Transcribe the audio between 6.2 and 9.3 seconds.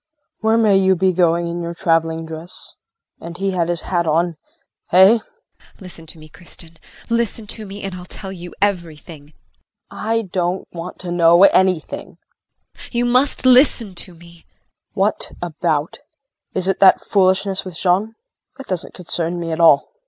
Kristin, listen to me and I'll tell you everything.